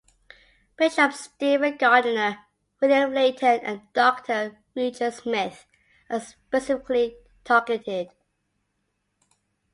Bishop 0.77 1.13
Stephen 1.13 1.77
Gardiner, 1.77 2.39
William 2.81 3.13
Layton, 3.13 3.59
and 3.61 3.83
Doctor 3.93 4.57
Richard 4.73 5.13
Smith 5.13 5.67
are 6.09 6.19
specifically 6.21 7.17
targeted. 7.43 8.09